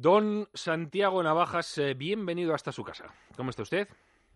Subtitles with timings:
[0.00, 3.12] Don Santiago Navajas, eh, bienvenido hasta su casa.
[3.36, 3.86] ¿Cómo está usted?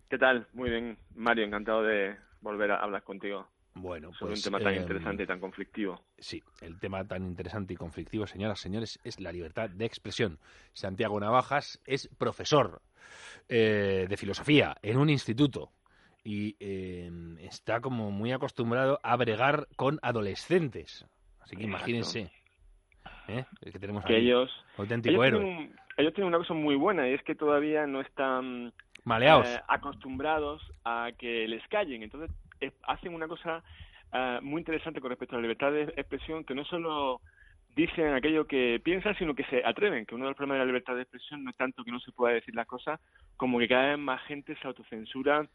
[0.07, 0.45] ¿Qué tal?
[0.53, 3.47] Muy bien, Mario, encantado de volver a hablar contigo.
[3.73, 6.03] Bueno, sobre pues, un tema tan eh, interesante y tan conflictivo.
[6.19, 10.37] Sí, el tema tan interesante y conflictivo, señoras y señores, es la libertad de expresión.
[10.73, 12.83] Santiago Navajas es profesor
[13.49, 15.71] eh, de filosofía en un instituto
[16.23, 17.09] y eh,
[17.39, 21.07] está como muy acostumbrado a bregar con adolescentes.
[21.39, 21.89] Así que Exacto.
[21.89, 22.44] imagínense.
[23.27, 23.45] ¿Eh?
[23.61, 25.41] El que tenemos Que ahí, ellos, auténtico ellos, héroe.
[25.43, 28.73] tienen, un- ellos tienen una cosa muy buena y es que todavía no están
[29.03, 29.47] Maleados.
[29.47, 32.03] eh, acostumbrados a que les callen.
[32.03, 32.31] Entonces
[32.61, 33.63] eh, hacen una cosa
[34.13, 37.21] eh, muy interesante con respecto a la libertad de expresión, que no solo
[37.75, 40.05] dicen aquello que piensan, sino que se atreven.
[40.05, 41.99] Que uno de los problemas de la libertad de expresión no es tanto que no
[41.99, 42.99] se pueda decir las cosas,
[43.35, 45.45] como que cada vez más gente se autocensura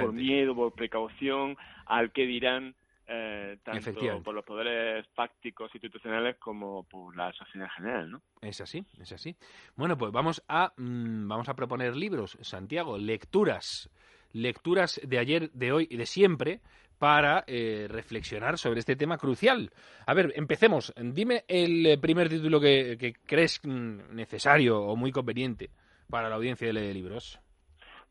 [0.00, 2.74] por miedo, por precaución, al que dirán,
[3.10, 8.22] eh, tanto por los poderes fácticos institucionales como por la sociedad en general, ¿no?
[8.42, 9.34] Es así, es así.
[9.76, 13.90] Bueno, pues vamos a mm, vamos a proponer libros, Santiago, lecturas,
[14.32, 16.60] lecturas de ayer, de hoy y de siempre
[16.98, 19.70] para eh, reflexionar sobre este tema crucial.
[20.04, 20.92] A ver, empecemos.
[20.96, 25.70] Dime el primer título que, que crees mm, necesario o muy conveniente
[26.10, 27.40] para la audiencia de Lee libros.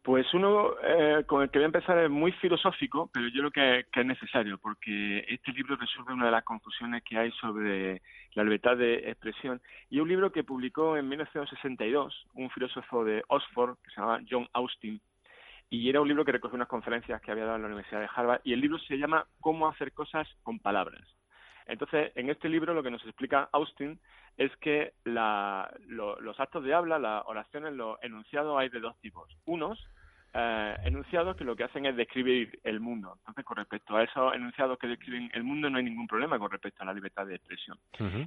[0.08, 3.84] Pues uno eh, con el que voy a empezar es muy filosófico, pero yo creo
[3.92, 8.02] que, es necesario, porque este libro resuelve una de las confusiones que hay sobre
[8.34, 9.60] la libertad de expresión.
[9.90, 14.48] Y un libro que publicó en 1962 un filósofo de Oxford que se llamaba John
[14.54, 15.02] Austin,
[15.70, 18.08] y era un libro que recogió unas conferencias que había dado en la Universidad de
[18.16, 21.04] Harvard, y el libro se llama Cómo hacer cosas con palabras.
[21.66, 24.00] Entonces, en este libro lo que nos explica Austin
[24.38, 28.98] es que la- lo- los actos de habla, las oraciones, los enunciados hay de dos
[29.02, 29.30] tipos.
[29.46, 29.86] Unos,
[30.40, 33.16] eh, enunciados que lo que hacen es describir el mundo.
[33.18, 36.52] Entonces, con respecto a esos enunciados que describen el mundo, no hay ningún problema con
[36.52, 37.78] respecto a la libertad de expresión.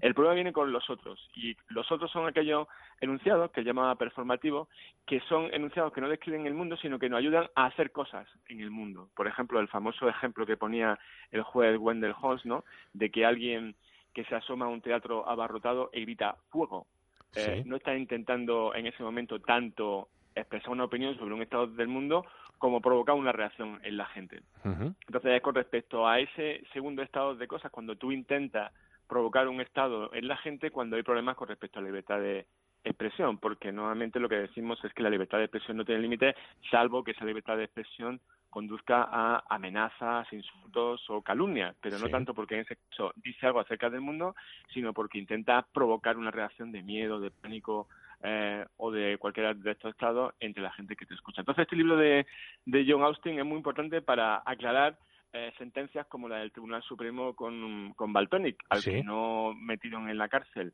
[0.00, 2.66] El problema viene con los otros, y los otros son aquellos
[3.00, 4.68] enunciados que llama performativos,
[5.06, 8.26] que son enunciados que no describen el mundo, sino que nos ayudan a hacer cosas
[8.48, 9.08] en el mundo.
[9.14, 10.98] Por ejemplo, el famoso ejemplo que ponía
[11.30, 12.64] el juez Wendell Holmes, ¿no?
[12.92, 13.76] De que alguien
[14.12, 16.88] que se asoma a un teatro abarrotado e grita fuego.
[17.36, 17.68] Eh, Sí.
[17.68, 22.24] no está intentando en ese momento tanto expresar una opinión sobre un estado del mundo
[22.58, 24.42] como provocar una reacción en la gente.
[24.64, 28.72] Entonces, es con respecto a ese segundo estado de cosas, cuando tú intentas
[29.08, 32.46] provocar un estado en la gente, cuando hay problemas con respecto a la libertad de
[32.84, 36.34] expresión, porque normalmente lo que decimos es que la libertad de expresión no tiene límites,
[36.70, 42.12] salvo que esa libertad de expresión conduzca a amenazas, insultos o calumnias, pero no Sí.
[42.12, 44.34] tanto porque en ese caso dice algo acerca del mundo,
[44.72, 47.88] sino porque intenta provocar una reacción de miedo, de pánico
[48.22, 51.40] eh, o de cualquiera de estos estados entre la gente que te escucha.
[51.40, 52.26] Entonces, este libro de,
[52.66, 54.98] de John Austin es muy importante para aclarar
[55.32, 58.90] eh, sentencias como la del Tribunal Supremo con, con Baltonic, al Sí.
[58.90, 60.72] que no metieron en la cárcel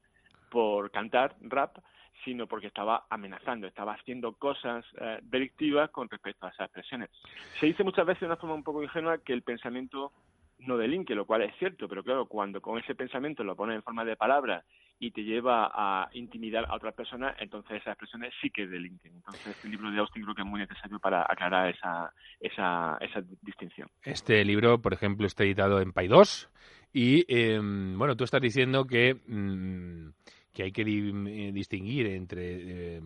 [0.50, 1.76] por cantar rap,
[2.24, 7.10] sino porque estaba amenazando, estaba haciendo cosas eh, delictivas con respecto a esas expresiones.
[7.60, 10.12] Se dice muchas veces de una forma un poco ingenua que el pensamiento
[10.60, 13.82] no delinque, lo cual es cierto, pero claro, cuando con ese pensamiento lo pones en
[13.82, 14.64] forma de palabras
[14.98, 19.14] y te lleva a intimidar a otras personas, entonces esas expresiones sí que delinquen.
[19.14, 23.22] Entonces, este libro de Austin creo que es muy necesario para aclarar esa, esa, esa
[23.42, 23.88] distinción.
[24.02, 26.48] Este libro, por ejemplo, está editado en Paidós
[26.92, 30.08] y, eh, bueno, tú estás diciendo que, mm,
[30.54, 31.12] que hay que di-
[31.48, 33.00] eh, distinguir entre eh,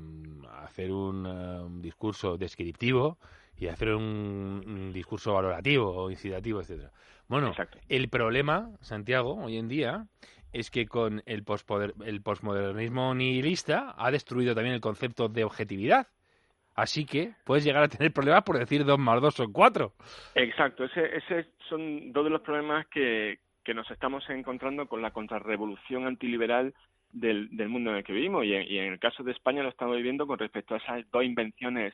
[0.63, 3.19] hacer un, eh, un discurso descriptivo
[3.57, 6.93] y hacer un, un discurso valorativo o incitativo, etcétera.
[7.29, 7.79] Bueno, Exacto.
[7.89, 10.07] el problema, Santiago, hoy en día,
[10.53, 16.07] es que con el, pospoder- el posmodernismo nihilista ha destruido también el concepto de objetividad.
[16.75, 19.93] Así que puedes llegar a tener problemas por decir dos más dos son cuatro.
[20.35, 25.11] Exacto, ese, ese son dos de los problemas que, que nos estamos encontrando con la
[25.11, 26.73] contrarrevolución antiliberal
[27.13, 29.63] del, del mundo en el que vivimos y en, y en el caso de España
[29.65, 31.93] lo estamos viviendo con respecto a esas dos invenciones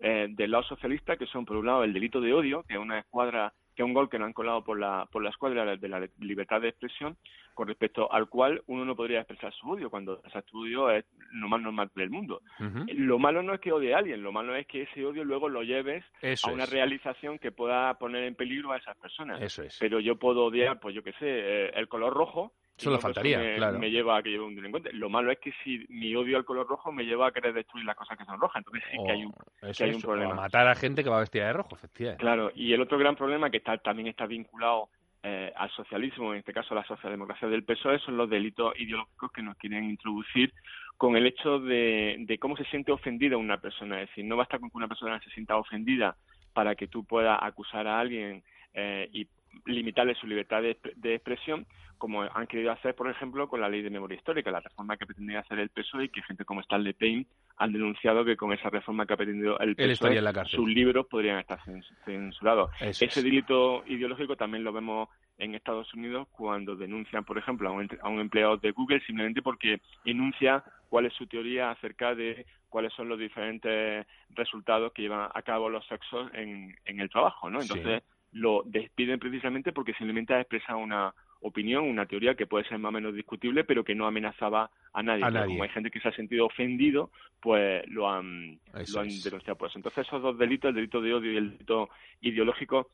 [0.00, 2.80] eh, del lado socialista que son por un lado el delito de odio, que es
[2.80, 5.76] una escuadra que es un gol que nos han colado por la, por la escuadra
[5.76, 7.16] de la libertad de expresión,
[7.54, 11.48] con respecto al cual uno no podría expresar su odio cuando ese odio es lo
[11.48, 12.40] más normal del mundo.
[12.88, 15.48] Lo malo no es que odie a alguien, lo malo es que ese odio luego
[15.48, 16.70] lo lleves Eso a una es.
[16.70, 19.40] realización que pueda poner en peligro a esas personas.
[19.42, 19.76] Eso es.
[19.78, 22.52] Pero yo puedo odiar, pues yo qué sé, eh, el color rojo.
[22.76, 23.78] Solo faltaría, me, claro.
[23.78, 24.92] me lleva a que lleve un delincuente.
[24.92, 27.86] Lo malo es que si mi odio al color rojo me lleva a querer destruir
[27.86, 28.60] las cosas que son rojas.
[28.60, 30.32] Entonces sí que hay un, O- eso que hay es, un o problema.
[30.32, 32.20] a matar a gente que va vestida de rojo, efectivamente.
[32.22, 34.90] Claro, y el otro gran problema que está, también está vinculado
[35.22, 39.32] eh, al socialismo, en este caso a la socialdemocracia del PSOE, son los delitos ideológicos
[39.32, 40.52] que nos quieren introducir
[40.98, 44.00] con el hecho de, de cómo se siente ofendida una persona.
[44.02, 46.16] Es decir, no basta con que una persona se sienta ofendida
[46.52, 48.42] para que tú puedas acusar a alguien
[48.72, 49.26] eh, y
[49.64, 51.66] limitarle su libertad de, expresión,
[51.98, 55.06] como han querido hacer, por ejemplo, con la ley de memoria histórica, la reforma que
[55.06, 57.26] pretendía hacer el PSOE y que gente como Stanley Payne
[57.56, 61.58] han denunciado que con esa reforma que ha pretendido el PSOE, sus libros podrían estar
[62.04, 62.70] censurados.
[62.80, 65.08] Ese delito ideológico también lo vemos
[65.38, 69.42] en Estados Unidos cuando denuncian, por ejemplo, a un, a un empleado de Google simplemente
[69.42, 75.30] porque enuncia cuál es su teoría acerca de cuáles son los diferentes resultados que llevan
[75.32, 77.60] a cabo los sexos en, en el trabajo, ¿no?
[77.60, 78.02] Entonces
[78.32, 82.90] lo despiden precisamente porque simplemente ha expresado una opinión, una teoría que puede ser más
[82.90, 85.24] o menos discutible, pero que no amenazaba a nadie.
[85.46, 89.68] Como hay gente que se ha sentido ofendido, pues lo han, lo han denunciado por
[89.68, 89.78] eso.
[89.78, 91.90] Entonces esos dos delitos, el delito de odio y el delito
[92.20, 92.90] ideológico,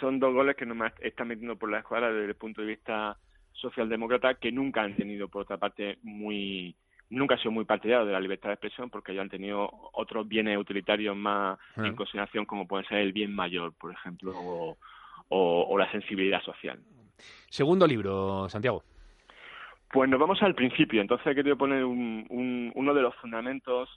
[0.00, 3.18] son dos goles que nos están metiendo por la escuadra desde el punto de vista
[3.52, 6.74] socialdemócrata que nunca han tenido, por otra parte, muy
[7.10, 10.26] nunca ha sido muy partidario de la libertad de expresión porque ya han tenido otros
[10.26, 11.96] bienes utilitarios más en ah.
[11.96, 14.76] consideración como puede ser el bien mayor, por ejemplo, o,
[15.28, 16.78] o, la sensibilidad social.
[17.48, 18.82] Segundo libro, Santiago.
[19.90, 21.00] Pues nos vamos al principio.
[21.00, 23.88] Entonces he querido poner un, uno de los fundamentos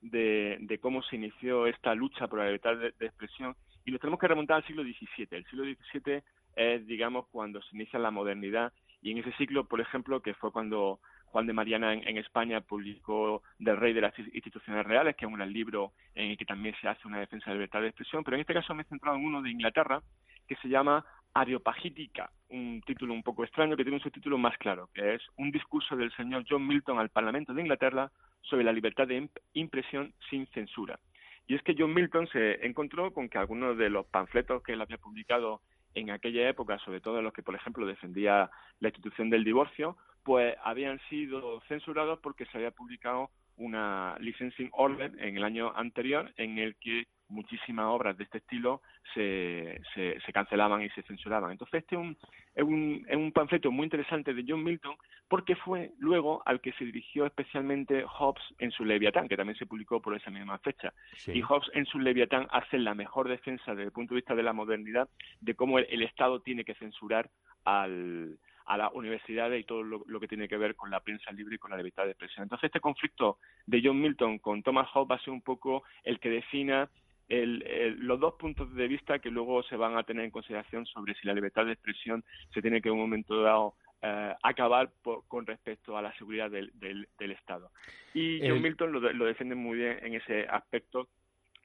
[0.00, 3.98] de, de, cómo se inició esta lucha por la libertad de, de, expresión y lo
[3.98, 5.28] tenemos que remontar al siglo XVII.
[5.30, 6.22] El siglo XVII
[6.56, 10.50] es, digamos, cuando se inicia la modernidad y en ese ciclo, por ejemplo, que fue
[10.50, 10.98] cuando
[11.34, 15.52] Juan de Mariana en, España publicó Del Rey de las Instituciones Reales, que es un
[15.52, 18.42] libro en el que también se hace una defensa de libertad de expresión, pero en
[18.42, 20.00] este caso me he centrado en uno de Inglaterra
[20.46, 24.90] que se llama Areopagítica, un título un poco extraño que tiene un subtítulo más claro,
[24.94, 29.08] que es un discurso del señor John Milton al Parlamento de Inglaterra sobre la libertad
[29.08, 31.00] de impresión sin censura.
[31.48, 34.82] Y es que John Milton se encontró con que algunos de los panfletos que él
[34.82, 35.62] había publicado
[35.94, 38.50] en aquella época, sobre todo los que, por ejemplo, defendía
[38.80, 45.12] la institución del divorcio, pues habían sido censurados porque se había publicado una licensing order
[45.18, 48.80] en el año anterior en el que muchísimas obras de este estilo
[49.12, 51.50] se, se, cancelaban y se censuraban.
[51.50, 52.16] Entonces este es un,
[52.54, 54.96] es, un, es un panfleto muy interesante de John Milton
[55.28, 59.66] porque fue luego al que se dirigió especialmente Hobbes en su Leviatán, que también se
[59.66, 60.92] publicó por esa misma fecha.
[61.26, 64.42] Y Hobbes en su Leviatán hace la mejor defensa desde el punto de vista de
[64.42, 65.08] la modernidad
[65.40, 67.30] de cómo el Estado tiene que censurar
[67.64, 71.56] al, a las universidades y todo lo, que tiene que ver con la prensa libre
[71.56, 72.44] y con la libertad de expresión.
[72.44, 76.18] Entonces, este conflicto de John Milton con Thomas Hobbes va a ser un poco el
[76.18, 76.88] que defina
[77.28, 81.26] los dos puntos de vista que luego se van a tener en consideración sobre si
[81.26, 84.90] la libertad de expresión se tiene que en un momento dado eh, acabar
[85.28, 87.70] con respecto a la seguridad del, del, Estado.
[88.12, 91.08] Y John Milton lo, lo, defiende muy bien en ese aspecto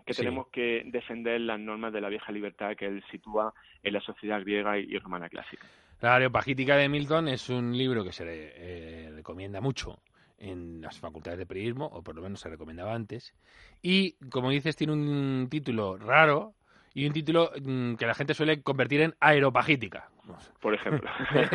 [0.06, 3.54] que tenemos que defender las normas de la vieja libertad que él sitúa
[3.84, 5.68] en la sociedad griega y romana clásica.
[6.02, 10.00] La Areopagítica de Milton es un libro que se eh, recomienda mucho
[10.40, 13.34] en las facultades de periodismo, o por lo menos se recomendaba antes.
[13.82, 16.54] Y, como dices, tiene un título raro
[16.94, 20.10] y un título mm, que la gente suele convertir en aeropagítica.
[20.60, 21.10] Por ejemplo.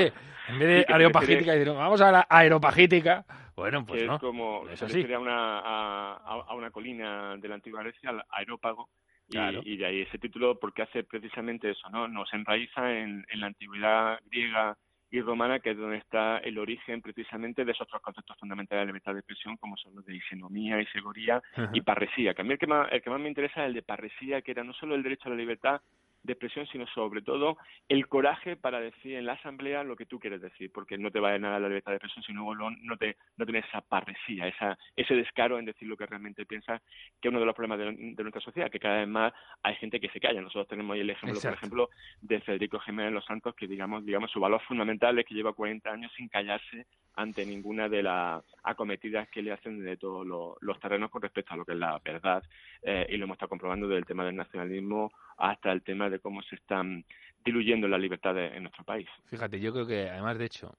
[0.49, 3.25] en vez de aeropagítica, vamos a la aeropagítica.
[3.57, 4.15] Bueno, pues no.
[4.15, 8.89] Es como es a, una, a, a, una colina de la antigua Grecia, al aerópago,
[9.29, 12.09] y, de ahí ese título porque hace precisamente eso, ¿no?
[12.09, 14.77] Nos enraiza en, en la antigüedad griega
[15.15, 18.85] y romana, que es donde está el origen precisamente de esos otros conceptos fundamentales de
[18.87, 21.41] la libertad de expresión, como son los de isenomía, isegoría
[21.73, 22.35] y parresía.
[22.35, 24.43] Que a mí el que, más, el que más me interesa es el de parresía,
[24.43, 25.81] que era no solo el derecho a la libertad,
[26.25, 27.57] de expresión, sino sobre todo
[27.89, 31.21] el coraje para decir en la asamblea lo que tú quieres decir, porque no te
[31.21, 34.49] va a nada la libertad de expresión si luego no, te, no tienes esa parresía,
[34.49, 36.83] esa, ese descaro en decir lo que realmente piensas,
[37.21, 39.33] que es uno de los problemas de, nuestra sociedad, que cada vez más
[39.63, 40.41] hay gente que se calla.
[40.41, 41.91] Nosotros tenemos ahí el ejemplo, por ejemplo,
[42.23, 45.91] de Federico Jiménez Los Santos, que digamos, digamos su valor fundamental es que lleva 40
[45.91, 51.11] años sin callarse ante ninguna de las acometidas que le hacen de todos los, terrenos
[51.11, 52.43] con respecto a lo que es la verdad.
[52.87, 56.21] Eh, y lo hemos estado comprobando desde el tema del nacionalismo hasta el tema de
[56.21, 57.05] cómo se están
[57.45, 59.09] diluyendo las libertades en nuestro país.
[59.27, 60.77] Fíjate, yo creo que además, de hecho,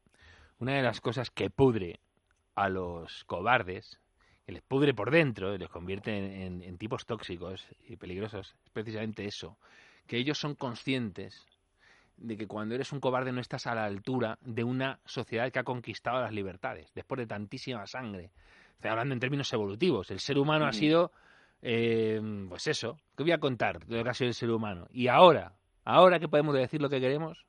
[0.59, 1.99] una de las cosas que pudre
[2.53, 3.99] a los cobardes,
[4.45, 9.25] que les pudre por dentro y les convierte en tipos tóxicos y peligrosos, es precisamente
[9.25, 9.57] eso,
[10.05, 11.47] que ellos son conscientes
[12.17, 15.59] de que cuando eres un cobarde no estás a la altura de una sociedad que
[15.59, 18.31] ha conquistado las libertades, después de tantísima sangre.
[18.75, 20.11] Estoy hablando en términos evolutivos.
[20.11, 21.11] El ser humano ha sido,
[21.61, 24.87] eh, pues eso, ¿qué voy a contar de lo que ha sido el ser humano?
[24.91, 27.45] Y ahora, ahora que podemos decir lo que queremos,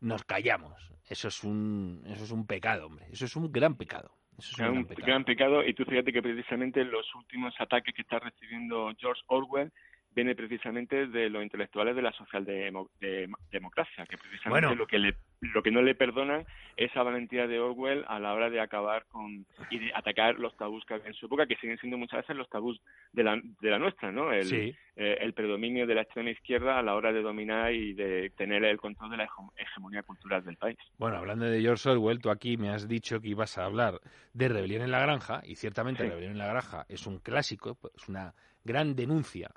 [0.00, 0.92] nos callamos.
[1.08, 3.06] Eso es un, eso es un pecado, hombre.
[3.10, 4.12] Eso es un gran pecado.
[4.38, 5.06] Eso es un, gran, pecado.
[5.06, 5.64] gran pecado.
[5.64, 9.72] Y tú fíjate que precisamente los últimos ataques que está recibiendo George Orwell
[10.14, 15.72] viene precisamente de los intelectuales de la socialdemocracia, que precisamente lo que le lo que
[15.72, 19.78] no le perdonan es esa valentía de Orwell a la hora de acabar con y
[19.78, 22.48] de atacar los tabús que había en su época, que siguen siendo muchas veces los
[22.48, 22.80] tabús
[23.12, 24.32] de la, de la nuestra, ¿no?
[24.32, 28.30] El, eh, el predominio de la extrema izquierda a la hora de dominar y de
[28.36, 30.78] tener el control de la hegemonía cultural del país.
[30.98, 34.00] Bueno, hablando de George Orwell, tú aquí me has dicho que ibas a hablar
[34.32, 38.08] de Rebelión en la Granja, y ciertamente Rebelión en la Granja es un clásico, es
[38.08, 39.50] una gran denuncia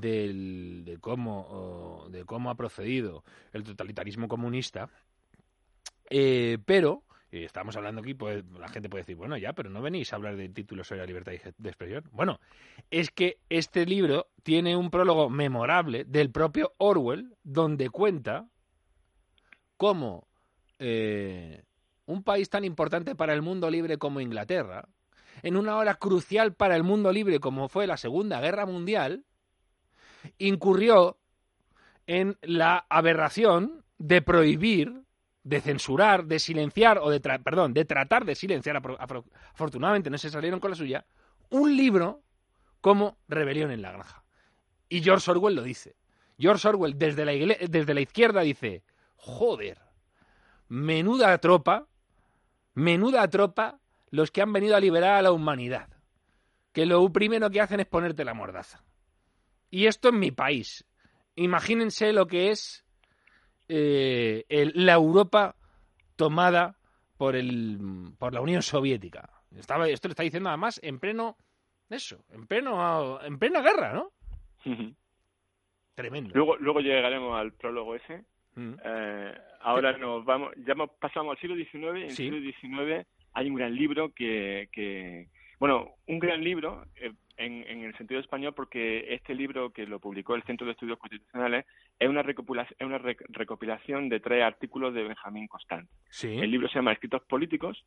[0.00, 4.90] del, de, cómo, de cómo ha procedido el totalitarismo comunista,
[6.10, 10.12] eh, pero estamos hablando aquí, pues la gente puede decir, bueno, ya, pero no venís
[10.12, 12.04] a hablar de títulos sobre la libertad de expresión.
[12.12, 12.40] Bueno,
[12.90, 18.48] es que este libro tiene un prólogo memorable del propio Orwell, donde cuenta
[19.78, 20.28] cómo
[20.78, 21.64] eh,
[22.06, 24.88] un país tan importante para el mundo libre como Inglaterra,
[25.42, 29.24] en una hora crucial para el mundo libre como fue la Segunda Guerra Mundial,
[30.38, 31.18] incurrió
[32.06, 35.02] en la aberración de prohibir,
[35.44, 40.60] de censurar, de silenciar o de perdón, de tratar de silenciar, afortunadamente no se salieron
[40.60, 41.06] con la suya,
[41.50, 42.22] un libro
[42.80, 44.24] como Rebelión en la granja.
[44.88, 45.96] Y George Orwell lo dice.
[46.38, 47.32] George Orwell desde la,
[47.68, 48.82] desde la izquierda dice,
[49.16, 49.78] joder,
[50.68, 51.86] menuda tropa,
[52.74, 53.78] menuda tropa
[54.10, 55.88] los que han venido a liberar a la humanidad.
[56.72, 58.82] Que lo primero que hacen es ponerte la mordaza.
[59.72, 60.84] Y esto en mi país.
[61.34, 62.84] Imagínense lo que es
[63.68, 65.56] eh, la Europa
[66.14, 66.76] tomada
[67.16, 67.78] por, el,
[68.18, 69.30] por la Unión Soviética.
[69.56, 71.38] Estaba, esto lo está diciendo además en pleno,
[71.88, 74.12] eso, en pleno, en plena guerra, ¿no?
[75.94, 76.34] Tremendo.
[76.34, 78.24] Luego, luego llegaremos al prólogo ese.
[78.54, 78.74] Mm.
[78.84, 81.74] Eh, ahora nos vamos, ya pasamos al siglo XIX.
[81.74, 87.14] En el siglo XIX hay un gran libro que, que bueno, un gran libro eh,
[87.42, 90.98] en, en, el sentido español porque este libro que lo publicó el Centro de Estudios
[90.98, 91.66] Constitucionales
[91.98, 95.88] es una recopilación, es una recopilación de tres artículos de Benjamín Constant.
[96.22, 97.84] El libro se llama Escritos Políticos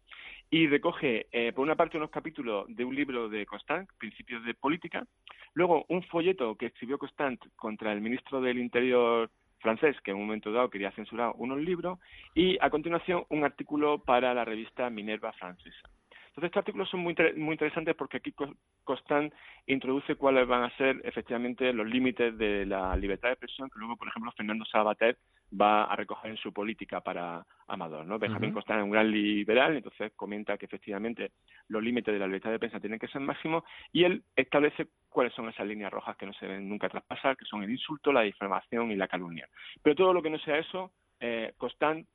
[0.50, 4.54] y recoge, eh, por una parte, unos capítulos de un libro de Constant, Principios de
[4.54, 5.06] Política,
[5.54, 10.28] luego un folleto que escribió Constant contra el ministro del Interior francés que en un
[10.28, 11.98] momento dado quería censurar unos libros
[12.36, 15.90] y a continuación un artículo para la revista Minerva francesa.
[16.36, 18.36] Entonces, estos artículos son muy, muy interesantes porque aquí
[18.84, 19.34] Constant
[19.68, 23.96] introduce cuáles van a ser efectivamente los límites de la libertad de expresión que luego,
[23.96, 25.18] por ejemplo, Fernando Sabater
[25.50, 28.06] va a recoger en su política para Amador.
[28.06, 28.20] ¿no?
[28.20, 31.32] Benjamín Constant es un gran liberal, entonces comenta que efectivamente
[31.70, 33.64] los límites de la libertad de prensa tienen que ser máximos
[33.94, 37.46] y él establece cuáles son esas líneas rojas que no se deben nunca traspasar, que
[37.46, 39.48] son el insulto, la difamación y la calumnia.
[39.82, 42.06] Pero todo lo que no sea eso, eh, Constant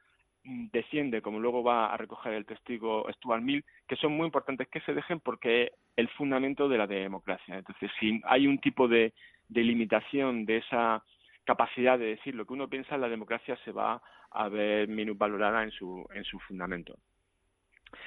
[0.45, 4.81] desciende, como luego va a recoger el testigo Stuart Mill, que son muy importantes que
[4.81, 7.59] se dejen porque es el fundamento de la democracia.
[7.59, 9.13] Entonces, si hay un tipo de,
[9.49, 11.03] de limitación de esa
[11.45, 15.71] capacidad de decir lo que uno piensa, la democracia se va a ver minusvalorada en
[15.71, 16.97] su, en su fundamento.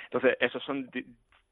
[0.06, 0.90] Entonces, esos son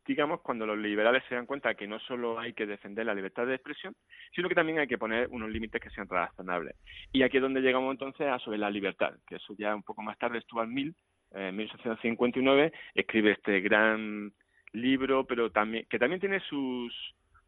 [0.06, 3.46] digamos, cuando los liberales se dan cuenta que no solo hay que defender la libertad
[3.46, 3.96] de expresión,
[4.34, 6.76] sino que también hay que poner unos límites que sean razonables.
[7.12, 10.02] Y aquí es donde llegamos entonces a sobre la libertad, que eso ya un poco
[10.02, 10.96] más tarde Stuart Mill,
[11.34, 14.34] en 1859, escribe este gran
[14.74, 16.94] libro, pero también que también tiene sus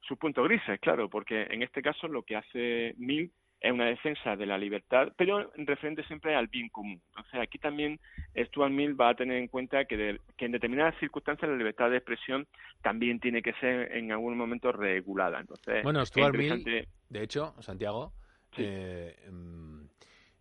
[0.01, 3.31] sus puntos grises, claro, porque en este caso lo que hace Mill
[3.63, 7.01] es una defensa de la libertad, pero referente siempre al bien común.
[7.07, 7.97] Entonces, aquí también
[8.35, 12.45] Stuart Mill va a tener en cuenta que, en determinadas circunstancias la libertad de expresión
[12.81, 15.39] también tiene que ser en algún momento regulada.
[15.39, 18.11] Entonces, bueno, Stuart Mill, de hecho, Santiago,
[18.57, 19.79] eh, mm,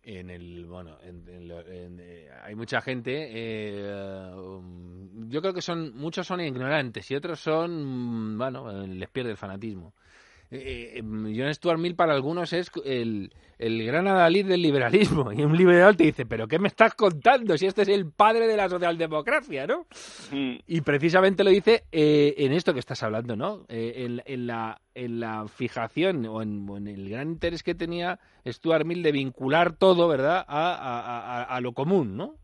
[0.03, 6.41] en el bueno eh, hay mucha gente eh, um, yo creo que son muchos son
[6.41, 9.93] ignorantes y otros son mm, bueno les pierde el fanatismo
[10.53, 15.31] eh, em, John Stuart Mill para algunos es el, el gran adalid del liberalismo.
[15.33, 18.47] Y un liberal te dice, pero ¿qué me estás contando si este es el padre
[18.47, 19.87] de la socialdemocracia, ¿no?
[20.31, 20.57] Mm.
[20.67, 23.65] Y precisamente lo dice eh, en esto que estás hablando, ¿no?
[23.67, 29.01] Eh, en, la, en la fijación o en, el gran interés que tenía Stuart Mill
[29.01, 32.35] de vincular todo, ¿verdad?, a, a lo común, ¿no?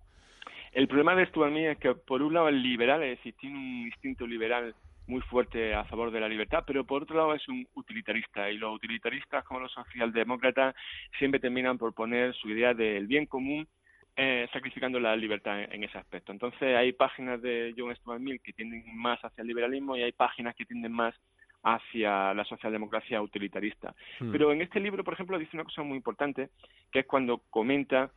[0.71, 3.57] El problema de Stuart Mill es que, por un lado, el liberal, es decir, tiene
[3.57, 4.73] un instinto liberal
[5.09, 8.57] muy fuerte a favor de la libertad, pero por otro lado es un utilitarista y
[8.57, 10.75] los utilitaristas como los socialdemócratas
[11.17, 13.67] siempre terminan por poner su idea del bien común
[14.15, 16.31] eh, sacrificando la libertad en, ese aspecto.
[16.31, 20.11] Entonces hay páginas de John Stuart Mill que tienden más hacia el liberalismo y hay
[20.11, 21.15] páginas que tienden más
[21.63, 23.95] hacia la socialdemocracia utilitarista.
[24.19, 24.31] Hmm.
[24.31, 26.49] Pero en este libro, por ejemplo, dice una cosa muy importante,
[26.91, 28.11] que es cuando comenta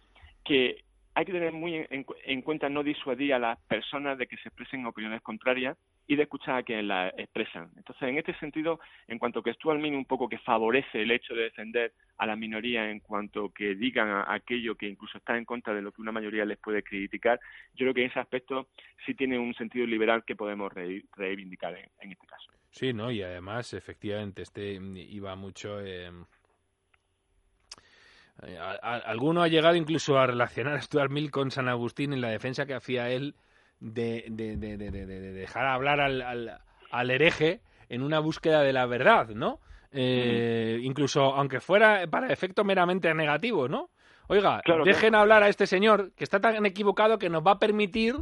[0.44, 0.84] que
[1.14, 4.86] hay que tener muy en, cuenta no disuadir a las personas de que se expresen
[4.86, 7.70] opiniones contrarias, y de escuchar a quienes la expresan.
[7.76, 11.34] Entonces, en este sentido, en cuanto que Stuart Mill un poco que favorece el hecho
[11.34, 15.74] de defender a la minoría en cuanto que digan aquello que incluso está en contra
[15.74, 17.40] de lo que una mayoría les puede criticar,
[17.74, 18.68] yo creo que en ese aspecto
[19.06, 20.72] sí tiene un sentido liberal que podemos
[21.16, 22.50] reivindicar en, este caso.
[22.70, 23.10] Sí, ¿no?
[23.10, 25.80] Y además, efectivamente, este iba mucho...
[25.80, 26.10] Eh...
[28.82, 32.66] alguno ha llegado incluso a relacionar a Stuart Mill con San Agustín en la defensa
[32.66, 33.34] que hacía él
[33.82, 36.58] de, de, de, de dejar hablar al, al,
[36.90, 39.58] al, hereje en una búsqueda de la verdad, ¿no?
[39.90, 43.90] Eh, Incluso aunque fuera para efecto meramente negativo, ¿no?
[44.28, 48.14] Oiga, dejen hablar a este señor que está tan equivocado que nos va a permitir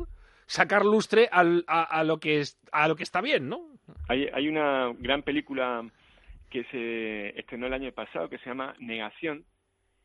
[0.46, 3.60] sacar lustre al, a, a, lo que es, a lo que está bien, ¿no?
[4.08, 5.84] Hay, hay una gran película
[6.48, 9.44] que se estrenó el año pasado que se llama Negación,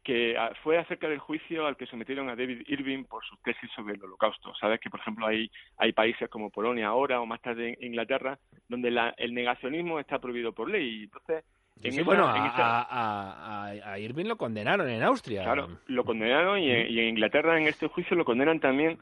[0.05, 3.69] que ah, fue acerca del juicio al que sometieron a David Irving por sus tesis
[3.75, 4.53] sobre el holocausto.
[4.55, 8.37] Sabes que, por ejemplo, hay, hay países como Polonia ahora o más tarde en Inglaterra
[8.69, 11.05] donde la, el negacionismo está prohibido por ley.
[11.05, 11.43] Entonces,
[11.81, 15.43] en bueno, a, a, Irving lo condenaron en Austria.
[15.43, 18.99] Claro, lo condenaron y en, y en Inglaterra en este juicio lo condenan también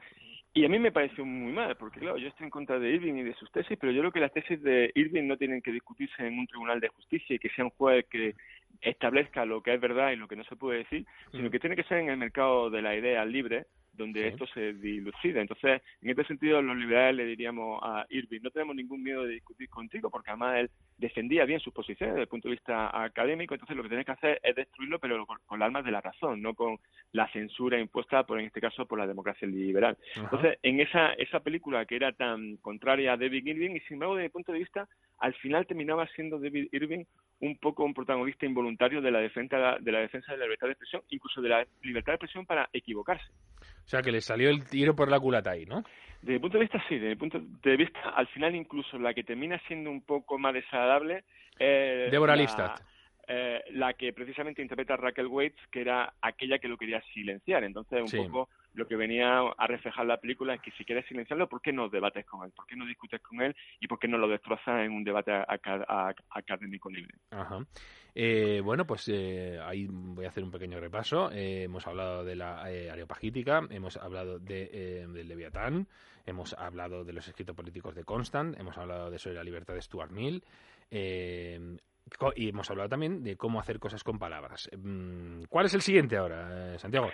[0.55, 3.15] y a mí me pareció muy mal, porque claro, yo estoy en contra de Irving
[3.15, 5.71] y de sus tesis, pero yo creo que las tesis de Irving no tienen que
[5.71, 8.35] discutirse en un tribunal de justicia y que sea un juez que
[8.81, 11.51] establezca lo que es verdad y lo que no se puede decir, sino mm.
[11.51, 15.41] que tiene que ser en el mercado de la idea libre, donde esto se dilucida.
[15.41, 19.33] Entonces, en este sentido, los liberales le diríamos a Irving, no tenemos ningún miedo de
[19.33, 23.53] discutir contigo, porque además él defendía bien sus posiciones desde el punto de vista académico,
[23.53, 26.41] entonces lo que tienes que hacer es destruirlo, pero con, las armas de la razón,
[26.41, 26.77] no con
[27.11, 29.97] la censura impuesta, por en este caso, por la democracia liberal.
[30.15, 34.15] Entonces, en esa, esa película que era tan contraria a David Irving, y sin embargo,
[34.15, 34.87] desde mi punto de vista,
[35.19, 37.05] al final terminaba siendo David Irving
[37.39, 40.73] un poco un protagonista involuntario de la defensa de la defensa de la libertad de
[40.73, 43.25] expresión, incluso de la libertad de expresión para equivocarse.
[43.61, 45.83] O sea, que le salió el tiro por la culata ahí, ¿no?
[46.23, 46.95] Desde mi punto de vista, sí.
[46.95, 50.53] Desde mi punto de vista, al final, incluso la que termina siendo un poco más
[50.53, 51.25] desagradable.
[51.59, 52.75] Eh, Débora la,
[53.27, 57.65] eh, la que precisamente interpreta Raquel Waits, que era aquella que lo quería silenciar.
[57.65, 61.47] Entonces, un poco lo que venía a reflejar la película es que si quieres silenciarlo,
[61.47, 62.51] ¿por qué no debates con él?
[62.55, 63.55] ¿Por qué no discutes con él?
[63.79, 65.31] ¿Y por qué no lo destrozas en un debate
[66.29, 67.15] académico libre?
[67.31, 67.59] Ajá.
[68.15, 71.31] Eh, bueno, pues eh, ahí voy a hacer un pequeño repaso.
[71.31, 75.87] Eh, hemos hablado de la areopagítica, hemos hablado de, del Leviatán,
[76.25, 79.81] hemos hablado de los escritos políticos de Constant, hemos hablado de sobre la libertad de
[79.81, 80.43] Stuart Mill.
[80.91, 84.69] y hemos hablado también de cómo hacer cosas con palabras.
[84.77, 87.09] Mm, ¿Cuál es el siguiente ahora, Santiago?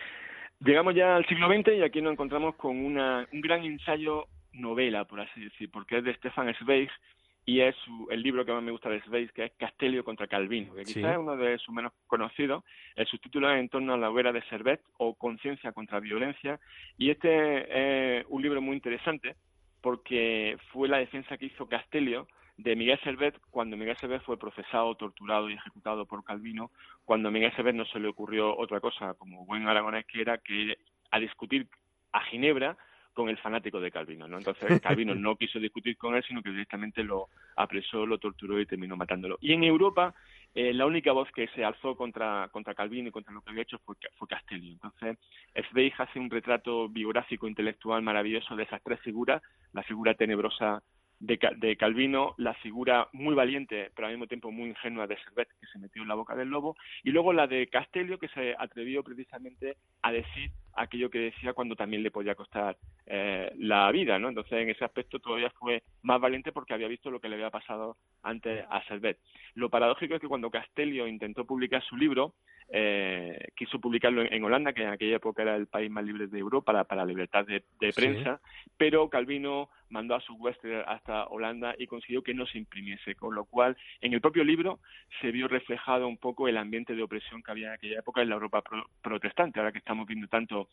[0.62, 5.06] Llegamos ya al siglo XX y aquí nos encontramos con una, un gran ensayo novela,
[5.06, 6.89] por así decir, porque es de Stefan Zweig
[7.45, 7.76] y es
[8.12, 11.13] el libro que más me gusta de Zweig, que es Castelio contra Calvino, que quizás
[11.13, 12.63] es uno de sus menos conocidos.
[12.95, 16.60] El subtítulo es En torno a la hoguera de Servet o Conciencia contra Violencia.
[16.98, 19.36] Y este es un libro muy interesante
[19.82, 22.28] porque fue la defensa que hizo Castelio
[22.62, 26.72] de Miguel Servet cuando Miguel Servet fue procesado, torturado y ejecutado por Calvino,
[27.06, 30.38] cuando a Miguel Servet no se le ocurrió otra cosa, como buen aragonés que era,
[30.39, 30.78] que
[31.10, 31.67] a discutir
[32.12, 32.78] a Ginebra
[33.13, 34.38] con el fanático de Calvino, ¿no?
[34.38, 38.65] Entonces Calvino no quiso discutir con él, sino que directamente lo apresó, lo torturó y
[38.65, 39.38] terminó matándolo.
[39.39, 40.13] Y en Europa,
[40.54, 43.63] eh, la única voz que se alzó contra, contra Calvino y contra lo que había
[43.63, 44.74] hecho fue, fue Castelli.
[44.74, 45.17] Entonces,
[45.72, 49.41] Zweig hace un retrato biográfico, intelectual maravilloso de esas tres figuras,
[49.72, 50.84] la figura tenebrosa
[51.19, 55.67] de, Calvino, la figura muy valiente, pero al mismo tiempo muy ingenua de Servet, que
[55.67, 59.03] se metió en la boca del lobo, y luego la de Castelio, que se atrevió
[59.03, 64.29] precisamente a decir aquello que decía cuando también le podía costar eh, la vida, ¿no?
[64.29, 67.49] Entonces, en ese aspecto todavía fue más valiente porque había visto lo que le había
[67.49, 69.19] pasado antes a Servet.
[69.55, 72.36] Lo paradójico es que cuando Castelio intentó publicar su libro,
[72.71, 76.38] eh, quiso publicarlo en, Holanda, que en aquella época era el país más libre de
[76.38, 78.39] Europa para, la libertad de, prensa,
[78.77, 83.34] pero Calvino mandó a su huésped hasta Holanda y consiguió que no se imprimiese, con
[83.34, 84.79] lo cual en el propio libro
[85.19, 88.29] se vio reflejado un poco el ambiente de opresión que había en aquella época en
[88.29, 88.63] la Europa
[89.01, 90.69] protestante, ahora que estamos viendo tanto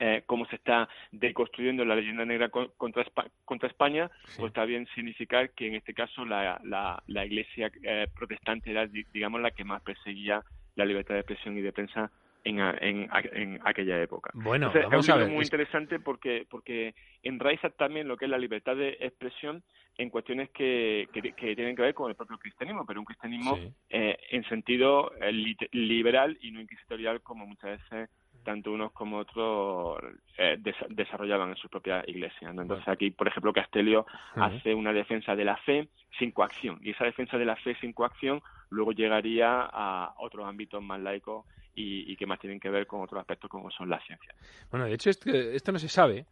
[0.00, 3.04] eh, cómo se está deconstruyendo la leyenda negra contra,
[3.44, 6.60] contra España, pues está bien significar que en este caso la,
[7.06, 10.42] la, iglesia eh, protestante era, digamos, la que más perseguía
[10.76, 12.10] la libertad de expresión y de prensa
[12.44, 14.30] en, en, en aquella época.
[14.34, 18.98] Bueno, es un muy interesante porque, porque enraiza también lo que es la libertad de
[19.00, 19.62] expresión
[19.96, 23.58] en cuestiones que, que, tienen que ver con el propio cristianismo, pero un cristianismo
[23.88, 25.32] eh, en sentido eh,
[25.72, 28.10] liberal y no inquisitorial como muchas veces
[28.44, 29.98] tanto unos como otros
[30.38, 30.56] eh,
[30.90, 32.50] desarrollaban en su propia iglesia.
[32.50, 37.04] Entonces aquí, por ejemplo, Castelio hace una defensa de la fe sin coacción y esa
[37.04, 42.26] defensa de la fe sin coacción luego llegaría a otros ámbitos más laicos y, que
[42.26, 44.36] más tienen que ver con otros aspectos como son las ciencias.
[44.70, 46.26] Bueno, de hecho esto, esto no se sabe,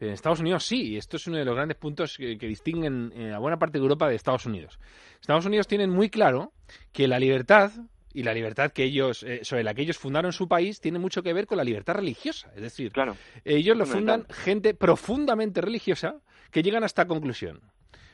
[0.00, 3.32] En Estados Unidos sí, y esto es uno de los grandes puntos que, distinguen eh,
[3.32, 4.78] a buena parte de Europa de Estados Unidos.
[5.20, 6.52] Estados Unidos tienen muy claro
[6.92, 7.70] que la libertad
[8.14, 11.22] y la libertad que ellos eh, sobre la que ellos fundaron su país tiene mucho
[11.22, 16.16] que ver con la libertad religiosa, es decir, claro, ellos lo fundan gente profundamente religiosa
[16.50, 17.60] que llegan a esta conclusión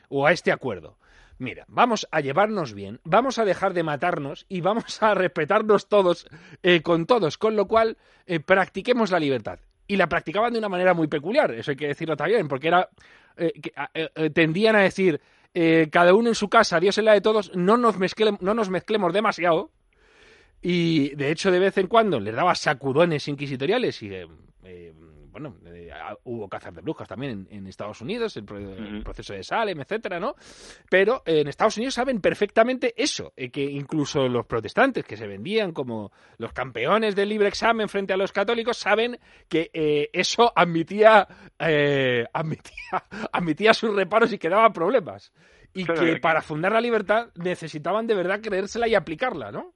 [0.09, 0.97] o a este acuerdo.
[1.37, 6.27] Mira, vamos a llevarnos bien, vamos a dejar de matarnos y vamos a respetarnos todos
[6.63, 7.97] eh, con todos, con lo cual
[8.45, 9.59] practiquemos la libertad.
[9.87, 12.89] Y la practicaban de una manera muy peculiar, eso hay que decirlo también, porque era
[13.39, 13.53] eh,
[13.93, 15.21] eh, eh, tendían a decir
[15.91, 17.95] cada uno en su casa, Dios en la de todos, no nos,
[18.39, 19.71] no nos mezclemos demasiado,
[20.61, 24.09] y de hecho de vez en cuando les daba sacudones inquisitoriales y
[25.39, 25.89] bueno, eh,
[26.23, 28.45] hubo cazas de brujas también en, Estados Unidos, el,
[29.03, 30.35] proceso de Salem, etcétera, ¿no?
[30.89, 35.71] Pero en Estados Unidos saben perfectamente eso, eh, que incluso los protestantes que se vendían
[35.71, 41.27] como los campeones del libre examen frente a los católicos saben que eh, eso admitía,
[42.33, 42.73] admitía,
[43.31, 45.31] admitía sus reparos y que daba problemas.
[45.73, 49.75] Y que para fundar la libertad necesitaban de verdad creérsela y aplicarla, ¿no?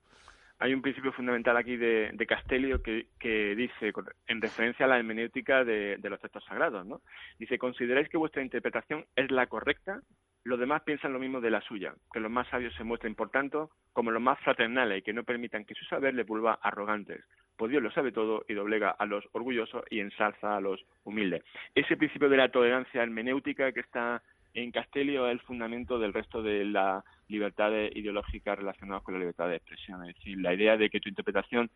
[0.63, 3.05] Hay un principio fundamental aquí de, Castellio que,
[3.53, 3.91] dice,
[4.27, 7.01] en referencia a la hermenéutica de, los textos sagrados, ¿no?
[7.37, 9.99] Dice, consideráis que vuestra interpretación es la correcta,
[10.45, 13.29] los demás piensan lo mismo de la suya, que los más sabios se muestren, por
[13.29, 17.25] tanto, como los más fraternales y que no permitan que su saber les vuelva arrogantes,
[17.57, 21.43] pues Dios lo sabe todo y doblega a los orgullosos y ensalza a los humildes.
[21.75, 24.23] Ese principio de la tolerancia hermenéutica que está
[24.53, 29.49] en Castellio es el fundamento del resto de las libertades ideológicas relacionadas con la libertad
[29.49, 30.03] de expresión.
[30.07, 31.69] Es decir, la idea de que tu interpretación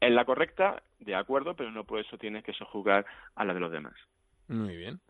[0.00, 3.60] es la correcta, de acuerdo, pero no por eso tienes que sojuzgar a la de
[3.60, 3.94] los demás.
[4.48, 5.00] Muy bien.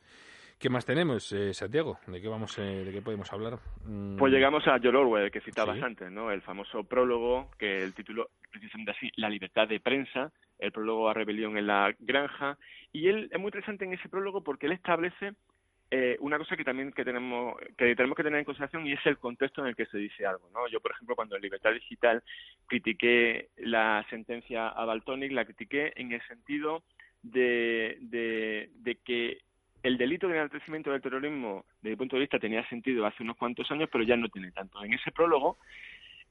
[0.59, 1.99] ¿Qué más tenemos, eh, Santiago?
[2.07, 3.59] ¿De qué vamos, eh, de qué podemos hablar?
[3.85, 4.17] Mm.
[4.17, 6.31] Pues llegamos a George Orwell, que citabas antes, ¿no?
[6.31, 11.15] El famoso prólogo, que el título precisamente así, La libertad de prensa, el prólogo a
[11.15, 12.57] rebelión en la granja,
[12.93, 15.33] y él es muy interesante en ese prólogo porque él establece
[15.91, 19.07] eh, una cosa que también que tenemos que tenemos que tener en consideración y es
[19.07, 21.73] el contexto en el que se dice algo no yo por ejemplo cuando en Libertad
[21.73, 22.23] Digital
[22.67, 26.83] critiqué la sentencia a Baltonic la critiqué en el sentido
[27.23, 29.39] de, de, que
[29.83, 33.37] el delito de enaltecimiento del terrorismo desde mi punto de vista tenía sentido hace unos
[33.37, 34.83] cuantos años pero ya no tiene tanto.
[34.83, 35.59] En ese prólogo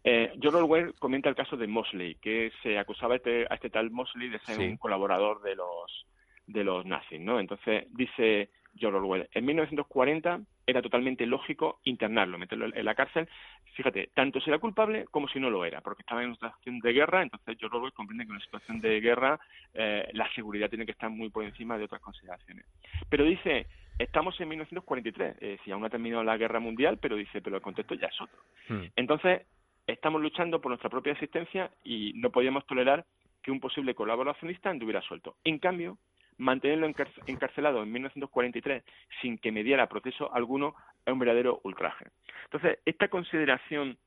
[0.03, 3.69] eh, George Orwell comenta el caso de Mosley que se acusaba a este, a este
[3.69, 6.05] tal Mosley de ser un colaborador de los
[6.45, 9.29] de los nazis no entonces dice George Orwell.
[9.33, 13.27] En 1940 era totalmente lógico internarlo, meterlo en la cárcel.
[13.73, 16.79] Fíjate, tanto si era culpable como si no lo era, porque estaba en una situación
[16.79, 19.39] de guerra, entonces George Orwell comprende que en una situación de guerra
[19.73, 22.65] eh, la seguridad tiene que estar muy por encima de otras consideraciones.
[23.09, 27.15] Pero dice, estamos en 1943, es decir, aún no ha terminado la guerra mundial, pero
[27.15, 28.39] dice, pero el contexto ya es otro.
[28.69, 28.87] Hmm.
[28.95, 29.41] Entonces,
[29.87, 33.05] estamos luchando por nuestra propia existencia y no podíamos tolerar
[33.41, 35.35] que un posible colaboracionista anduviera suelto.
[35.43, 35.97] En cambio,
[36.37, 36.87] mantenerlo
[37.27, 38.83] encarcelado en 1943
[39.21, 42.07] sin que mediara proceso alguno es un verdadero ultraje.
[42.45, 43.97] Entonces, esta consideración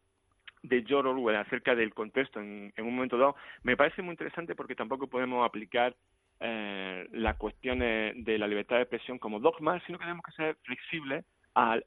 [0.63, 4.75] de George Orwell acerca del contexto en, un momento dado me parece muy interesante porque
[4.75, 5.95] tampoco podemos aplicar
[6.41, 10.57] eh, las cuestiones de la libertad de expresión como dogma, sino que tenemos que ser
[10.63, 11.87] flexibles al,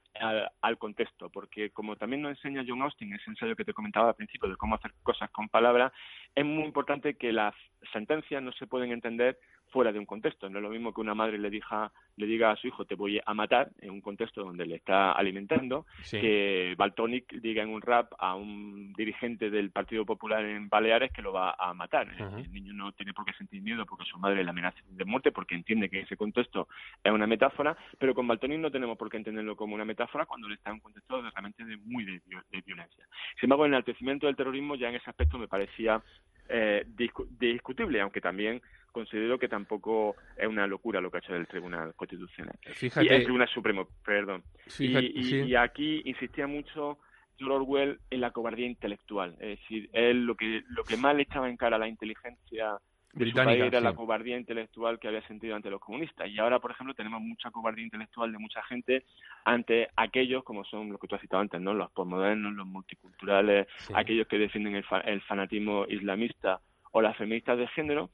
[0.61, 4.15] al, contexto, porque como también nos enseña John Austin, ese ensayo que te comentaba al
[4.15, 5.93] principio de cómo hacer cosas con palabras,
[6.33, 7.53] es muy importante que las
[7.93, 9.37] sentencias no se pueden entender
[9.69, 10.49] fuera de un contexto.
[10.49, 12.95] No es lo mismo que una madre le diga, le diga a su hijo te
[12.95, 17.81] voy a matar en un contexto donde le está alimentando, que Baltonic diga en un
[17.81, 22.07] rap a un dirigente del Partido Popular en Baleares que lo va a matar.
[22.09, 25.31] El niño no tiene por qué sentir miedo porque su madre le amenaza de muerte
[25.31, 26.67] porque entiende que ese contexto
[27.03, 30.47] es una metáfora, pero con Baltonic no tenemos por qué entenderlo como una metáfora cuando
[30.47, 32.21] le está en un contexto de, realmente de muy de,
[32.65, 33.05] violencia.
[33.39, 36.01] Sin embargo, el enaltecimiento del terrorismo ya en ese aspecto me parecía
[36.47, 36.85] eh,
[37.39, 41.93] discutible, aunque también considero que tampoco es una locura lo que ha hecho el Tribunal
[41.95, 42.57] Constitucional.
[42.73, 43.05] Fíjate.
[43.05, 44.43] Y el Tribunal Supremo, perdón.
[44.79, 46.97] y, aquí insistía mucho
[47.37, 49.35] George Orwell en la cobardía intelectual.
[49.39, 52.77] Es decir, él lo que, lo que más le echaba en cara a la inteligencia
[53.13, 56.27] británica era la cobardía intelectual que había sentido ante los comunistas.
[56.29, 59.05] Y ahora, por ejemplo, tenemos mucha cobardía intelectual de mucha gente
[59.45, 61.73] ante aquellos, como son los que tú has citado antes, ¿no?
[61.73, 66.59] los postmodernos, los multiculturales, aquellos que defienden el, el fanatismo islamista
[66.91, 68.09] o las feministas de género,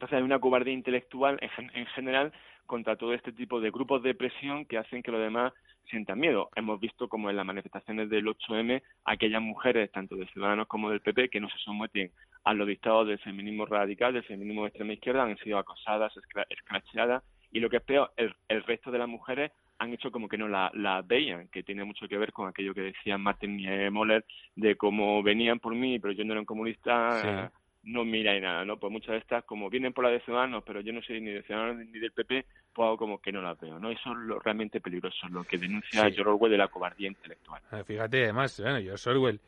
[0.00, 2.32] entonces hay una cobardía intelectual en, general
[2.64, 5.52] contra todo este tipo de grupos de presión que hacen que los demás
[5.90, 6.48] sientan miedo.
[6.56, 11.02] Hemos visto como en las manifestaciones del 8M aquellas mujeres, tanto de Ciudadanos como del
[11.02, 12.10] PP, que no se someten
[12.44, 16.14] a los dictados del feminismo radical, del feminismo de extrema izquierda, han sido acosadas,
[16.48, 20.38] escracheadas y lo que es peor, el, resto de las mujeres han hecho como que
[20.38, 24.24] no la, veían, que tiene mucho que ver con aquello que decían Martin Moller
[24.56, 28.78] de cómo venían por mí, pero yo no era un comunista, no miráis nada, ¿no?
[28.78, 31.30] Pues muchas de estas, como vienen por la de Ciudadanos, pero yo no soy ni
[31.30, 33.90] de Ciudadanos ni del PP, pues hago como que no las veo, ¿no?
[33.90, 37.62] Eso es lo realmente peligroso, lo que denuncia George Orwell de la cobardía intelectual.
[37.70, 39.40] Ah, fíjate, además, bueno, George Orwell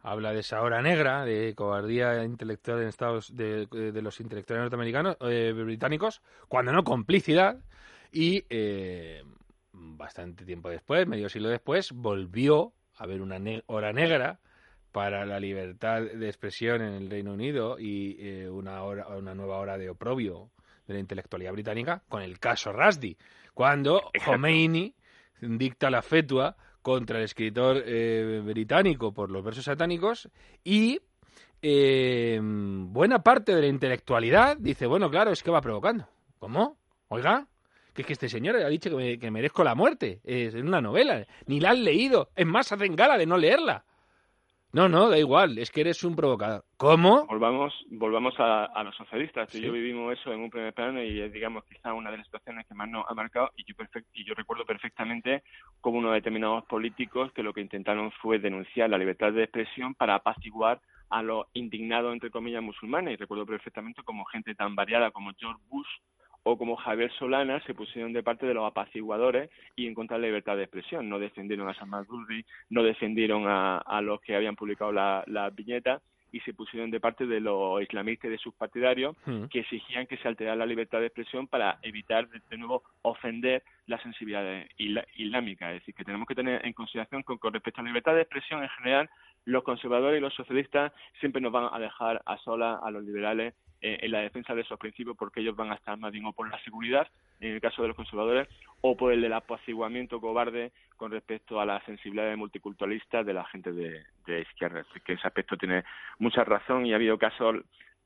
[0.00, 3.66] habla de esa hora negra, de cobardía intelectual en Estados de,
[4.02, 7.58] los intelectuales norteamericanos, eh, británicos, cuando no complicidad,
[8.12, 9.22] y eh,
[9.72, 14.40] bastante tiempo después, medio siglo después, volvió a haber una hora negra
[14.94, 19.58] para la libertad de expresión en el Reino Unido y eh, una, hora, una nueva
[19.58, 20.50] hora de oprobio
[20.86, 23.16] de la intelectualidad británica con el caso Rushdie,
[23.54, 24.94] cuando Khomeini
[25.40, 30.28] dicta la fetua contra el escritor eh, británico por los versos satánicos
[30.62, 31.00] y
[31.60, 36.06] eh, buena parte de la intelectualidad dice, bueno, claro, es que va provocando.
[36.38, 36.78] ¿Cómo?
[37.08, 37.48] Oiga,
[37.92, 40.20] que es que este señor ha dicho que, merezco la muerte.
[40.22, 41.26] Es una novela.
[41.46, 42.28] Ni la han leído.
[42.36, 43.84] Es más, hacen gala de no leerla.
[44.74, 46.64] No, no, da igual, es que eres un provocador.
[46.76, 47.26] ¿Cómo?
[47.26, 49.48] Volvamos, volvamos a, los socialistas.
[49.48, 52.16] Tú y yo vivimos eso en un primer plano y es, digamos, quizá una de
[52.16, 53.76] las situaciones que más nos ha marcado y yo,
[54.14, 55.44] y yo recuerdo perfectamente
[55.80, 60.16] como unos determinados políticos que lo que intentaron fue denunciar la libertad de expresión para
[60.16, 63.14] apaciguar a los indignados, entre comillas, musulmanes.
[63.14, 65.86] Y recuerdo perfectamente como gente tan variada como George Bush
[66.44, 70.22] o como Javier Solana se pusieron de parte de los apaciguadores y en contra de
[70.22, 71.08] la libertad de expresión.
[71.08, 76.02] No defendieron a Salman Rushdie, no defendieron a, los que habían publicado las la viñetas
[76.30, 79.44] y se pusieron de parte de los islamistas y de sus partidarios hmm.
[79.44, 84.02] que exigían que se alterara la libertad de expresión para evitar de, nuevo ofender la
[84.02, 85.72] sensibilidad islámica.
[85.72, 88.22] Es decir, que tenemos que tener en consideración que con respecto a la libertad de
[88.22, 89.08] expresión en general,
[89.44, 93.54] los conservadores y los socialistas siempre nos van a dejar a solas a los liberales
[93.86, 96.32] eh, en la defensa de esos principios porque ellos van a estar más bien o
[96.32, 97.06] por la seguridad,
[97.38, 98.48] en el caso de los conservadores,
[98.80, 103.72] o por el del apaciguamiento cobarde con respecto a la sensibilidad multiculturalista de la gente
[103.72, 104.86] de, izquierda.
[104.88, 105.84] Así que ese aspecto tiene
[106.18, 107.56] mucha razón y ha habido casos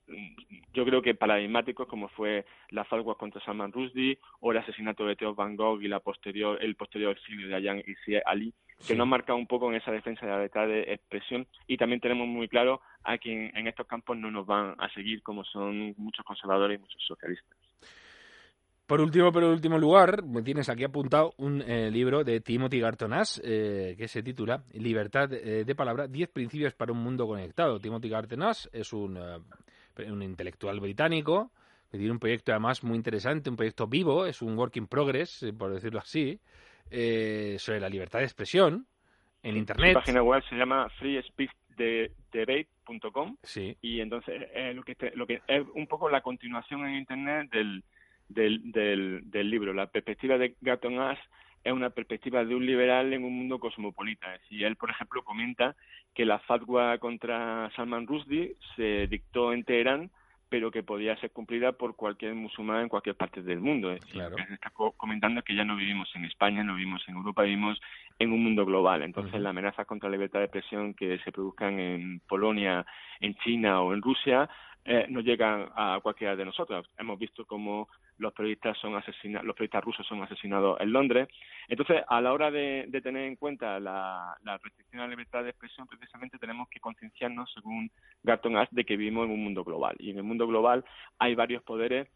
[0.09, 0.35] mm,
[0.75, 5.15] yo creo que paradigmáticos como fue la falgua contra Salman Rushdie o el asesinato de
[5.15, 8.53] Theo Van Gogh y la posterior, el posterior exilio de Ayaan Hirsi Ali
[8.87, 12.01] que nos marca un poco en esa defensa de la libertad de expresión y también
[12.01, 15.95] tenemos muy claro a quien en estos campos no nos van a seguir como son
[15.97, 17.59] muchos conservadores y muchos socialistas.
[18.87, 22.81] Por último, pero en último lugar, me tienes aquí apuntado un eh, libro de Timothy
[22.81, 27.79] Gartonas eh, que se titula Libertad eh, de palabra, 10 principios para un mundo conectado.
[27.79, 31.51] Timothy Gartonas es un, un intelectual británico
[31.91, 35.45] que tiene un proyecto además muy interesante, un proyecto vivo, es un work in progress,
[35.59, 36.41] por decirlo así,
[36.91, 38.87] eh, sobre la libertad de expresión
[39.43, 39.93] en Internet.
[39.93, 43.77] Su página web se llama freespeechdebate.com sí.
[43.81, 47.85] y entonces eh, lo, que lo que es un poco la continuación en Internet del,
[48.29, 49.73] del, del, libro.
[49.73, 51.19] La perspectiva de Gatton Ash
[51.65, 54.29] es una perspectiva de un liberal en un mundo cosmopolita.
[54.51, 55.77] Y él, por ejemplo, comenta
[56.15, 60.11] que la fatwa contra Salman Rushdie se dictó en Teherán
[60.49, 63.95] pero que podía ser cumplida por cualquier musulmán en cualquier parte del mundo.
[64.11, 64.37] Claro.
[64.37, 67.81] se está comentando que ya no vivimos en España, no vivimos en Europa, vivimos
[68.19, 69.03] en un mundo global.
[69.03, 72.85] Entonces, la amenaza contra la libertad de expresión que se produzcan en Polonia,
[73.21, 74.49] en China o en Rusia
[74.85, 76.89] eh, no llegan a cualquiera de nosotros.
[76.97, 77.89] Hemos visto cómo
[78.19, 81.29] los periodistas son asesinados, los periodistas rusos son asesinados en Londres.
[81.69, 85.87] Entonces, a la hora de, tener en cuenta la, restricción a la libertad de expresión,
[85.87, 87.91] precisamente tenemos que concienciarnos, según
[88.23, 89.95] Garton Ash, de que vivimos en un mundo global.
[89.99, 90.85] Y en el mundo global
[91.19, 92.09] hay varios poderes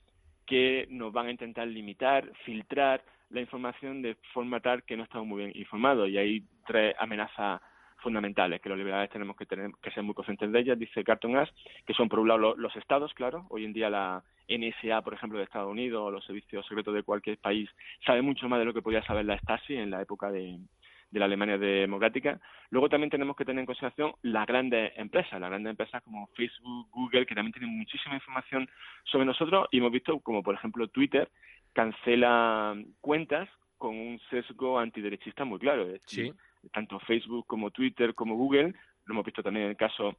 [0.46, 5.26] que nos van a intentar limitar, filtrar la información de forma tal que no estamos
[5.26, 6.08] muy bien informados.
[6.08, 7.60] Y hay tres amenazas
[8.02, 11.36] fundamentales que los liberales tenemos que tener que ser muy conscientes de ellas, dice Carton
[11.36, 11.50] Ash,
[11.86, 15.38] que son por un lado los, estados, claro, hoy en día la NSA, por ejemplo,
[15.38, 17.70] de Estados Unidos o los servicios secretos de cualquier país
[18.04, 20.58] sabe mucho más de lo que podía saber la Stasi en la época de,
[21.10, 22.40] de la Alemania democrática.
[22.70, 26.88] Luego también tenemos que tener en consideración las grandes empresas, las grandes empresas como Facebook,
[26.90, 28.68] Google, que también tienen muchísima información
[29.04, 31.30] sobre nosotros y hemos visto como, por ejemplo, Twitter
[31.72, 35.86] cancela cuentas con un sesgo antiderechista muy claro.
[36.06, 36.32] sí
[36.72, 40.16] tanto Facebook como Twitter como Google, lo hemos visto también en el caso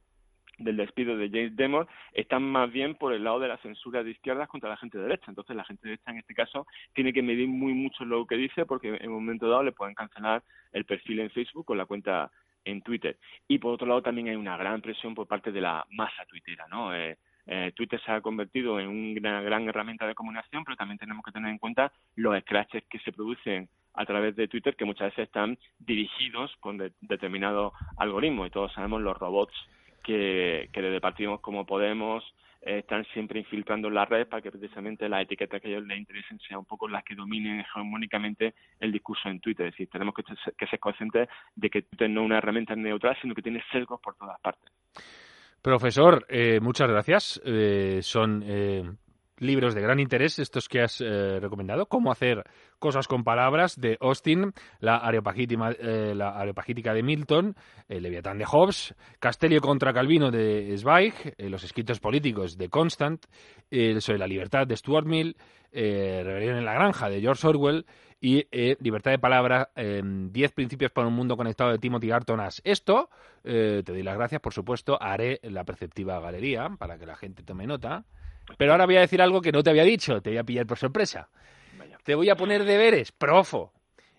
[0.58, 4.10] del despido de James Demore, están más bien por el lado de la censura de
[4.10, 5.26] izquierdas contra la gente de derecha.
[5.28, 8.36] Entonces, la gente de derecha en este caso tiene que medir muy mucho lo que
[8.36, 11.86] dice porque en un momento dado le pueden cancelar el perfil en Facebook o la
[11.86, 12.30] cuenta
[12.64, 13.18] en Twitter.
[13.48, 16.66] Y por otro lado también hay una gran presión por parte de la masa tuitera,
[16.68, 16.94] ¿no?
[16.94, 21.22] Eh, eh, Twitter se ha convertido en una gran herramienta de comunicación, pero también tenemos
[21.22, 25.10] que tener en cuenta los scratches que se producen a través de Twitter que muchas
[25.10, 29.54] veces están dirigidos con determinado algoritmo y todos sabemos los robots
[30.02, 32.24] que, que desde partidos como Podemos
[32.62, 35.98] eh, están siempre infiltrando la red para que precisamente las etiquetas que a ellos les
[35.98, 39.66] interesen sean un poco las que dominen hegemónicamente el discurso en Twitter.
[39.66, 40.22] Es decir, tenemos que,
[40.56, 44.00] que ser conscientes de que Twitter no es una herramienta neutral, sino que tiene sesgos
[44.00, 44.72] por todas partes.
[45.64, 47.40] Profesor, eh, muchas gracias.
[47.42, 48.84] Eh, son eh,
[49.38, 51.86] libros de gran interés estos que has recomendado.
[51.86, 52.44] Cómo hacer
[52.78, 57.56] cosas con palabras de Austin, la areopagítica, la areopagítica de Milton,
[57.88, 63.24] el Leviatán de Hobbes, Castellio contra Calvino de Zweig, los escritos políticos de Constant,
[63.70, 65.36] sobre la libertad de Stuart Mill,
[65.72, 67.86] Rebelión en la granja de George Orwell
[68.24, 72.40] y eh, Libertad de Palabra, 10 em, principios para un mundo conectado de Timothy Garton
[72.64, 73.10] Esto,
[73.44, 77.42] eh, te doy las gracias, por supuesto, haré la perceptiva galería para que la gente
[77.42, 78.06] tome nota.
[78.56, 80.66] Pero ahora voy a decir algo que no te había dicho, te voy a pillar
[80.66, 81.28] por sorpresa.
[82.04, 83.72] Te voy a poner deberes, profo.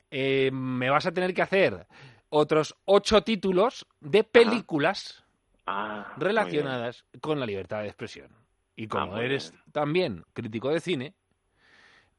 [0.09, 1.87] Eh, me vas a tener que hacer
[2.29, 5.23] otros ocho títulos de películas
[5.65, 8.31] ah, relacionadas con la libertad de expresión.
[8.75, 11.13] Y como ah, eres también crítico de cine,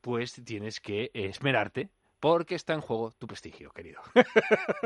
[0.00, 1.90] pues tienes que esmerarte
[2.20, 4.00] porque está en juego tu prestigio, querido.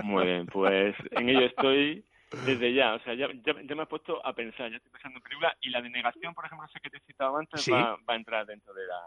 [0.02, 2.04] Muy bien, pues en ello estoy
[2.44, 2.94] desde ya.
[2.94, 5.70] O sea, ya, ya, me he puesto a pensar, ya estoy pensando en película y
[5.70, 8.86] la denegación, por ejemplo, sé que te he citado antes, va, a entrar dentro de
[8.86, 9.00] la,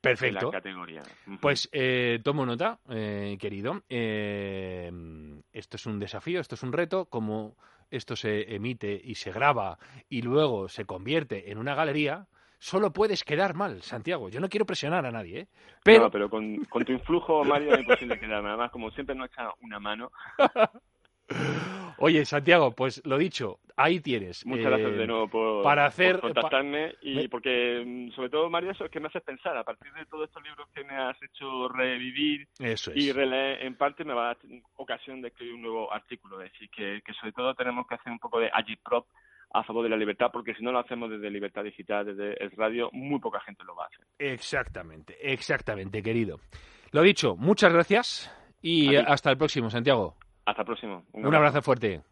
[0.00, 0.50] Perfecto.
[0.50, 1.02] categoría.
[1.40, 3.82] Pues eh, tomo nota, eh, querido.
[3.88, 4.90] Eh,
[5.52, 7.06] esto es un desafío, esto es un reto.
[7.06, 7.56] Como
[7.88, 12.26] esto se emite y se graba y luego se convierte en una galería,
[12.58, 14.28] solo puedes quedar mal, Santiago.
[14.28, 15.48] Yo no quiero presionar a nadie, ¿eh?
[15.84, 16.04] Pero...
[16.04, 18.48] No, pero con, tu influjo, Mario, es imposible quedarme.
[18.48, 20.10] Además, como siempre nos echa una mano.
[21.98, 24.44] Oye, Santiago, pues lo dicho, ahí tienes.
[24.44, 28.72] Muchas gracias de eh, nuevo por, para hacer, contactarme y porque, mm, sobre todo, Mario,
[28.72, 29.56] eso es que me haces pensar.
[29.56, 32.48] A partir de todos estos libros que me has hecho revivir
[32.94, 34.38] y releer, en parte me va a dar
[34.76, 36.40] ocasión de escribir un nuevo artículo.
[36.42, 39.06] Es decir, que, que sobre todo tenemos que hacer un poco de agitprop
[39.54, 42.50] a favor de la libertad, porque si no lo hacemos desde Libertad Digital, desde el
[42.52, 44.06] radio, muy poca gente lo va a hacer.
[44.18, 46.40] Exactamente, exactamente, querido.
[46.90, 50.16] Lo dicho, muchas gracias y hasta el próximo, Santiago.
[50.44, 51.04] Hasta el próximo.
[51.12, 52.02] Un, abrazo fuerte.